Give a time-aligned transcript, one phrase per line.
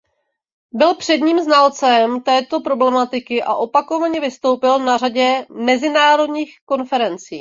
[0.73, 7.25] Byl předním znalcem této problematiky a opakovaně vystoupil na řadě mezinárodních konferencí.